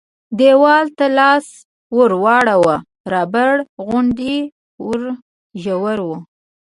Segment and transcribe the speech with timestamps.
[0.39, 1.45] دیوال ته لاس
[1.95, 2.45] ور ووړ
[3.11, 3.51] رابر
[3.85, 4.35] غوندې
[4.85, 4.87] و
[5.61, 6.09] ژور و.